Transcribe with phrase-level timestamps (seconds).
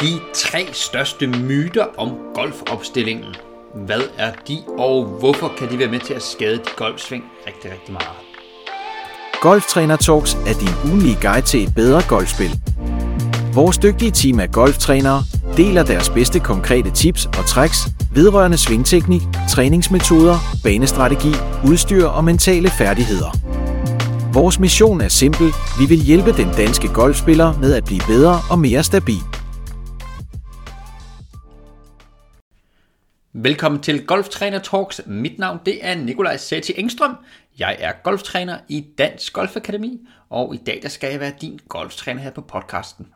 [0.00, 3.34] De tre største myter om golfopstillingen.
[3.74, 7.70] Hvad er de, og hvorfor kan de være med til at skade dit golfsving rigtig,
[7.70, 8.16] rigtig meget?
[9.40, 12.60] Golftræner Talks er din ugenlige guide til et bedre golfspil.
[13.54, 15.22] Vores dygtige team af golftrænere
[15.56, 17.78] deler deres bedste konkrete tips og tricks
[18.14, 21.32] vedrørende svingteknik, træningsmetoder, banestrategi,
[21.68, 23.36] udstyr og mentale færdigheder.
[24.32, 25.52] Vores mission er simpel.
[25.78, 29.37] Vi vil hjælpe den danske golfspiller med at blive bedre og mere stabil.
[33.32, 35.00] Velkommen til Golftræner Talks.
[35.06, 37.16] Mit navn det er Nikolaj Sæti Engstrøm.
[37.58, 42.20] Jeg er golftræner i Dansk Golfakademi, og i dag der skal jeg være din golftræner
[42.20, 43.06] her på podcasten.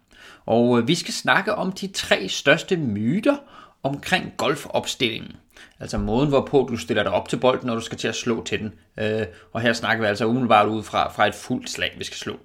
[0.47, 3.37] Og øh, vi skal snakke om de tre største myter
[3.83, 5.33] omkring golfopstillingen.
[5.81, 8.45] Altså måden, hvorpå du stiller dig op til bolden, når du skal til at slå
[8.45, 8.75] til den.
[8.99, 12.19] Øh, og her snakker vi altså umiddelbart ud fra, fra et fuldt slag, vi skal
[12.19, 12.37] slå.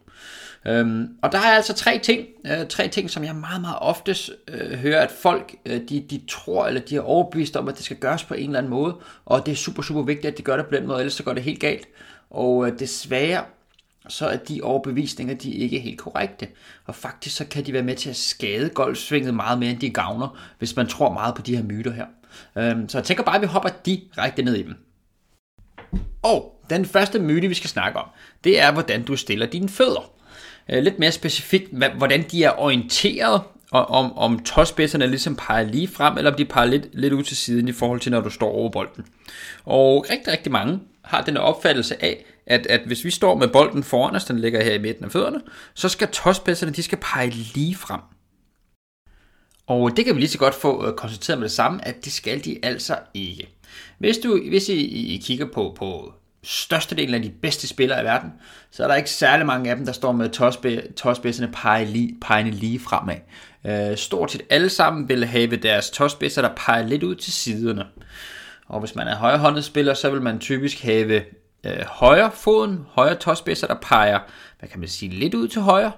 [0.67, 4.15] Øhm, og der er altså tre ting, øh, tre ting, som jeg meget, meget ofte
[4.47, 7.85] øh, hører, at folk øh, de, de tror, eller de er overbevist om, at det
[7.85, 8.95] skal gøres på en eller anden måde,
[9.25, 11.23] og det er super, super vigtigt, at de gør det på den måde, ellers så
[11.23, 11.87] går det helt galt.
[12.29, 13.43] Og øh, desværre,
[14.09, 16.47] så er de overbevisninger, de er ikke helt korrekte.
[16.85, 19.89] Og faktisk så kan de være med til at skade golfsvinget meget mere, end de
[19.89, 22.05] gavner, hvis man tror meget på de her myter her.
[22.57, 24.75] Øhm, så jeg tænker bare, at vi hopper direkte ned i dem.
[26.21, 28.09] Og den første myte, vi skal snakke om,
[28.43, 30.16] det er, hvordan du stiller dine fødder.
[30.69, 35.87] Øh, lidt mere specifikt, hvordan de er orienteret, og om, om tåspidserne ligesom peger lige
[35.87, 38.29] frem, eller om de peger lidt, lidt ud til siden i forhold til, når du
[38.29, 39.05] står over bolden.
[39.65, 43.83] Og rigtig, rigtig mange har den opfattelse af, at, at hvis vi står med bolden
[43.83, 45.41] foran os, den ligger her i midten af fødderne,
[45.73, 48.01] så skal tåspidserne, de skal pege lige frem.
[49.67, 52.13] Og det kan vi lige så godt få øh, konstateret med det samme, at det
[52.13, 53.49] skal de altså ikke.
[53.97, 56.13] Hvis, du, hvis I, I kigger på, på
[56.47, 58.33] størstedelen af de bedste spillere i verden,
[58.71, 60.29] så er der ikke særlig mange af dem, der står med
[60.95, 61.51] tåspidserne
[62.21, 63.15] pegende lige fremad.
[63.65, 67.85] Øh, stort set alle sammen vil have deres tåspidser, der peger lidt ud til siderne.
[68.67, 71.23] Og hvis man er højrehåndet spiller, så vil man typisk have
[71.63, 74.19] øh, højre foden, højre tåspidser, der peger,
[74.59, 75.91] hvad kan man sige, lidt ud til højre,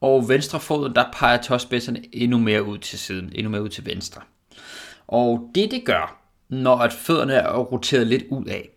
[0.00, 3.86] og venstre foden, der peger tåspidserne endnu mere ud til siden, endnu mere ud til
[3.86, 4.20] venstre.
[5.06, 8.73] Og det det gør, når at fødderne er roteret lidt ud af,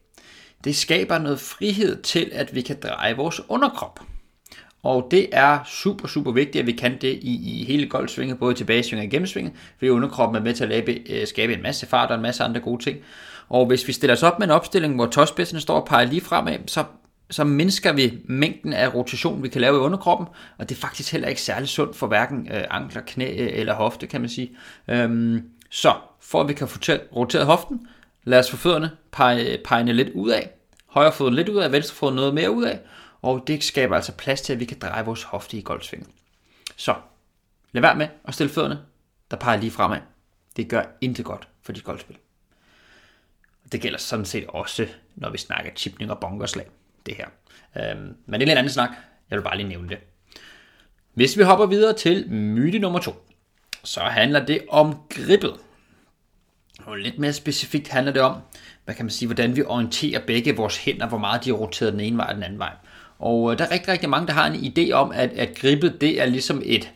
[0.64, 4.00] det skaber noget frihed til, at vi kan dreje vores underkrop.
[4.84, 8.54] Og det er super, super vigtigt, at vi kan det i, i hele golfsvinget, både
[8.54, 12.10] tilbagesvinget og gennemsvinget, fordi underkroppen er med til at labe, øh, skabe en masse fart
[12.10, 12.98] og en masse andre gode ting.
[13.50, 16.22] Og hvis vi stiller os op med en opstilling, hvor tåspidserne står og peger lige
[16.22, 16.84] fremad, så,
[17.30, 21.12] så mindsker vi mængden af rotation, vi kan lave i underkroppen, og det er faktisk
[21.12, 24.52] heller ikke særlig sundt for hverken øh, ankler, knæ øh, eller hofte, kan man sige.
[24.88, 26.80] Øhm, så for at vi kan få
[27.16, 27.88] roteret hoften,
[28.28, 30.50] lad os få fødderne pege, pege lidt ud af,
[30.86, 32.80] højre fod lidt ud af, venstre fod noget mere ud af,
[33.22, 36.10] og det skaber altså plads til, at vi kan dreje vores hofte i golfsvinget.
[36.76, 36.96] Så
[37.72, 38.80] lad være med at stille fødderne,
[39.32, 39.98] der peger lige fremad.
[40.56, 42.18] Det gør intet godt for dit golfspil.
[43.72, 46.68] Det gælder sådan set også, når vi snakker chipning og bongerslag,
[47.06, 47.28] det her.
[47.78, 48.90] Øhm, men det er lidt anden snak.
[49.30, 49.98] Jeg vil bare lige nævne det.
[51.14, 53.28] Hvis vi hopper videre til myte nummer to,
[53.84, 55.60] så handler det om grippet.
[56.86, 58.36] Og lidt mere specifikt handler det om,
[58.86, 61.94] hvad kan man sige, hvordan vi orienterer begge vores hænder, hvor meget de er roteret
[61.94, 62.74] den ene vej og den anden vej.
[63.20, 66.02] Og øh, der er rigtig, rigtig mange, der har en idé om, at, at gribet
[66.02, 66.92] det er ligesom et,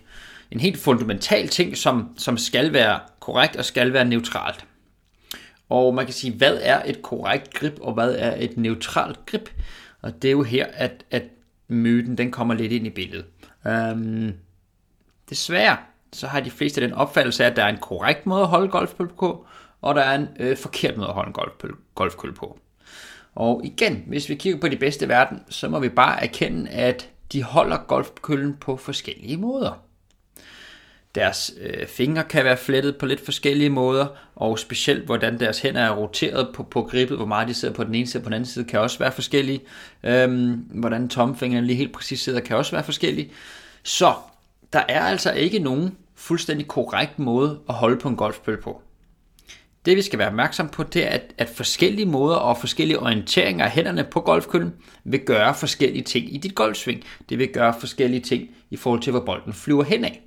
[0.52, 4.66] en helt fundamental ting, som, som skal være korrekt og skal være neutralt.
[5.70, 9.50] Og man kan sige, hvad er et korrekt grip, og hvad er et neutralt grip?
[10.02, 11.24] Og det er jo her, at, at
[11.68, 13.26] myten den kommer lidt ind i billedet.
[13.68, 14.34] Øhm,
[15.30, 15.78] desværre
[16.14, 18.68] så har de fleste den opfattelse af, at der er en korrekt måde at holde
[18.70, 19.46] golfbold på,
[19.82, 22.60] og der er en øh, forkert måde at holde en golfkøl på.
[23.36, 26.70] Og igen, hvis vi kigger på de bedste i verden, så må vi bare erkende,
[26.70, 29.82] at de holder golfkøllen på forskellige måder.
[31.16, 35.82] Deres øh, fingre kan være flettet på lidt forskellige måder, og specielt hvordan deres hænder
[35.82, 38.30] er roteret på, på gribet, hvor meget de sidder på den ene side og på
[38.30, 39.62] den anden side, kan også være forskellige.
[40.04, 43.32] Øhm, hvordan tomfingrene lige helt præcis sidder, kan også være forskellige.
[43.84, 44.14] Så
[44.74, 48.82] der er altså ikke nogen fuldstændig korrekt måde at holde på en golfbøl på.
[49.86, 53.66] Det vi skal være opmærksom på, det er, at, at forskellige måder og forskellige orienteringer
[53.66, 54.74] af hænderne på golfkøllen
[55.04, 57.04] vil gøre forskellige ting i dit golfsving.
[57.30, 60.22] Det vil gøre forskellige ting i forhold til, hvor bolden flyver hen af.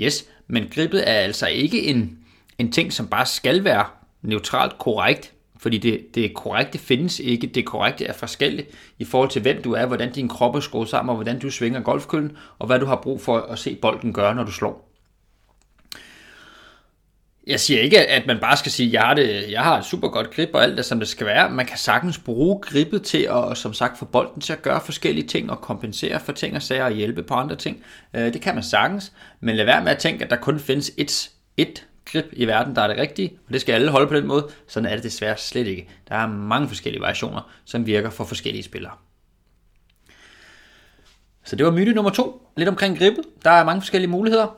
[0.00, 2.18] Yes, men gribet er altså ikke en,
[2.58, 3.84] en ting, som bare skal være
[4.22, 7.46] neutralt korrekt, fordi det, det korrekte findes ikke.
[7.46, 8.68] Det korrekte er forskelligt
[8.98, 11.50] i forhold til, hvem du er, hvordan din krop er skruet sammen, og hvordan du
[11.50, 14.87] svinger golfkøllen, og hvad du har brug for at se bolden gøre, når du slår.
[17.48, 19.84] Jeg siger ikke, at man bare skal sige, at jeg har, det, jeg har et
[19.84, 21.50] super godt grip og alt det, som det skal være.
[21.50, 25.26] Man kan sagtens bruge gribet til at, som sagt, få bolden til at gøre forskellige
[25.26, 27.82] ting og kompensere for ting og sager og hjælpe på andre ting.
[28.14, 30.92] Øh, det kan man sagtens, men lad være med at tænke, at der kun findes
[30.96, 34.14] et, et grip i verden, der er det rigtige, og det skal alle holde på
[34.14, 34.48] den måde.
[34.66, 35.88] Sådan er det desværre slet ikke.
[36.08, 38.92] Der er mange forskellige variationer, som virker for forskellige spillere.
[41.44, 43.24] Så det var myte nummer to, lidt omkring grippet.
[43.44, 44.56] Der er mange forskellige muligheder.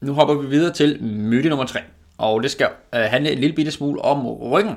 [0.00, 1.80] Nu hopper vi videre til myte nummer tre.
[2.20, 4.74] Og det skal øh, handle en lille bitte smule om ryggen.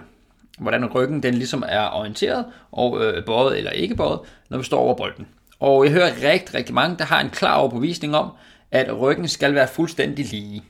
[0.60, 4.20] Hvordan ryggen den ligesom er orienteret og øh, bøjet eller ikke bøjet,
[4.50, 5.28] når vi står over bolden.
[5.60, 8.32] Og jeg hører rigtig, rigtig mange, der har en klar overbevisning om,
[8.72, 10.64] at ryggen skal være fuldstændig lige.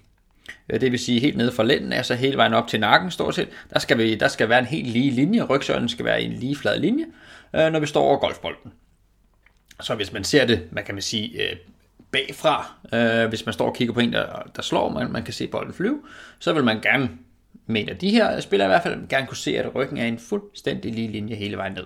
[0.69, 3.35] Øh, det vil sige helt nede fra lænden, altså hele vejen op til nakken stort
[3.35, 3.49] set.
[3.73, 6.55] Der skal, vi, der skal være en helt lige linje, rygsøjlen skal være en lige
[6.55, 7.05] flad linje,
[7.55, 8.73] øh, når vi står over golfbolden.
[9.81, 11.55] Så hvis man ser det, man kan man sige, øh,
[12.13, 15.33] bagfra, øh, hvis man står og kigger på en, der, der slår, man, man kan
[15.33, 16.01] se bolden flyve,
[16.39, 17.09] så vil man gerne,
[17.65, 20.93] mener de her spillere i hvert fald, gerne kunne se, at ryggen er en fuldstændig
[20.93, 21.85] lige linje hele vejen ned.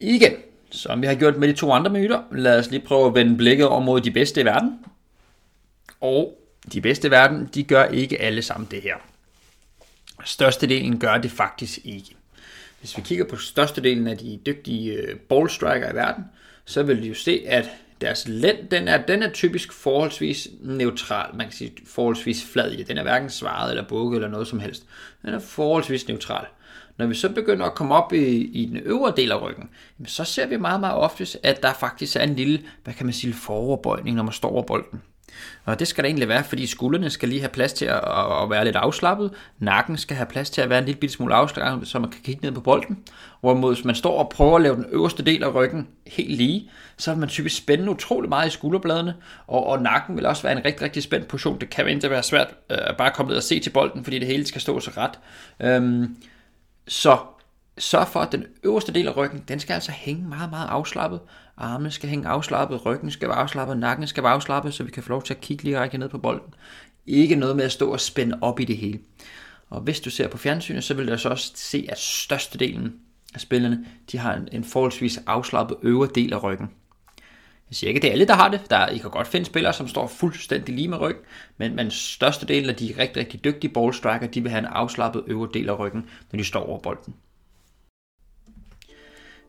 [0.00, 0.32] Igen,
[0.70, 3.36] som vi har gjort med de to andre myter, lad os lige prøve at vende
[3.36, 4.78] blikket over mod de bedste i verden.
[6.00, 6.38] Og
[6.72, 8.94] de bedste i verden, de gør ikke alle sammen det her.
[10.24, 12.16] Størstedelen gør det faktisk ikke.
[12.80, 16.24] Hvis vi kigger på størstedelen af de dygtige øh, ballstriker i verden,
[16.64, 17.70] så vil vi jo se, at
[18.00, 21.36] deres lænd, den er, den er typisk forholdsvis neutral.
[21.36, 22.88] Man kan sige forholdsvis flad i det.
[22.88, 24.84] Den er hverken svaret eller bukket eller noget som helst.
[25.22, 26.46] Den er forholdsvis neutral.
[26.98, 29.70] Når vi så begynder at komme op i, i den øvre del af ryggen,
[30.06, 33.12] så ser vi meget, meget ofte, at der faktisk er en lille, hvad kan man
[33.12, 35.02] sige, foroverbøjning, når man står over bolden.
[35.64, 38.00] Og det skal der egentlig være, fordi skuldrene skal lige have plads til at,
[38.42, 39.30] at være lidt afslappet.
[39.58, 42.40] Nakken skal have plads til at være en lille smule afslappet, så man kan kigge
[42.42, 42.98] ned på bolden.
[43.40, 46.70] Hvorimod hvis man står og prøver at lave den øverste del af ryggen helt lige,
[46.96, 49.14] så vil man typisk spænde utrolig meget i skulderbladene,
[49.46, 51.60] og, og nakken vil også være en rigtig, rigtig spændt position.
[51.60, 54.18] Det kan ikke være svært øh, at bare komme ned og se til bolden, fordi
[54.18, 55.18] det hele skal stå så ret.
[55.60, 56.16] Øhm,
[56.88, 57.18] så
[57.78, 61.20] sørg for, at den øverste del af ryggen, den skal altså hænge meget, meget afslappet.
[61.56, 65.02] Armene skal hænge afslappet, ryggen skal være afslappet, nakken skal være afslappet, så vi kan
[65.02, 66.54] få lov til at kigge lige række ned på bolden.
[67.06, 68.98] Ikke noget med at stå og spænde op i det hele.
[69.70, 72.94] Og hvis du ser på fjernsynet, så vil du så også se, at størstedelen
[73.34, 76.70] af spillerne, de har en, en forholdsvis afslappet øvre del af ryggen.
[77.70, 78.60] Jeg siger ikke, at det er alle, der har det.
[78.70, 81.22] Der, I kan godt finde spillere, som står fuldstændig lige med ryggen,
[81.56, 85.48] men, men størstedelen af de rigtig, rigtig dygtige ballstriker, de vil have en afslappet øvre
[85.54, 87.14] del af ryggen, når de står over bolden.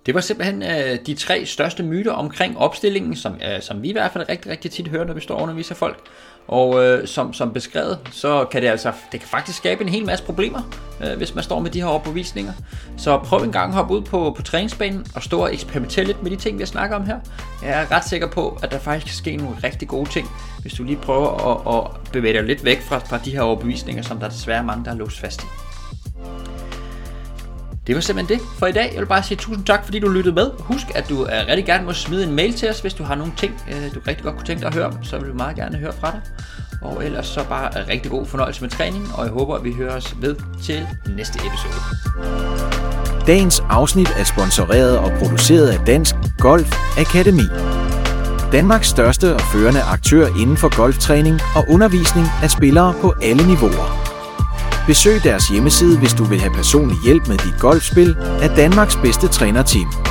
[0.07, 3.91] Det var simpelthen øh, de tre største myter omkring opstillingen, som, øh, som vi i
[3.91, 5.97] hvert fald rigtig, rigtig tit hører, når vi står og underviser folk.
[6.47, 10.05] Og øh, som, som beskrevet, så kan det altså det kan faktisk skabe en hel
[10.05, 10.61] masse problemer,
[11.03, 12.53] øh, hvis man står med de her overbevisninger.
[12.97, 16.23] Så prøv en gang at hoppe ud på, på træningsbanen og stå og eksperimentere lidt
[16.23, 17.19] med de ting, vi har snakket om her.
[17.63, 20.27] Jeg er ret sikker på, at der faktisk kan ske nogle rigtig gode ting,
[20.61, 24.03] hvis du lige prøver at, at bevæge dig lidt væk fra, fra de her overbevisninger,
[24.03, 25.66] som der desværre mange, der er låst fast i.
[27.87, 28.89] Det var simpelthen det for i dag.
[28.93, 30.51] Jeg vil bare sige tusind tak, fordi du lyttede med.
[30.59, 33.15] Husk, at du er rigtig gerne må smide en mail til os, hvis du har
[33.15, 35.03] nogle ting, øh, du rigtig godt kunne tænke dig at høre om.
[35.03, 36.21] Så vil vi meget gerne høre fra dig.
[36.81, 39.95] Og ellers så bare rigtig god fornøjelse med træningen, og jeg håber, at vi hører
[39.95, 41.73] os ved til næste episode.
[43.27, 47.43] Dagens afsnit er sponsoreret og produceret af Dansk Golf Akademi.
[48.51, 53.96] Danmarks største og førende aktør inden for golftræning og undervisning af spillere på alle niveauer.
[54.87, 59.27] Besøg deres hjemmeside, hvis du vil have personlig hjælp med dit golfspil af Danmarks bedste
[59.27, 60.06] trænerteam.